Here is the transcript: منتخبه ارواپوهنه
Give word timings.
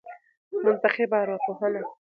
منتخبه 0.65 1.15
ارواپوهنه 1.21 1.81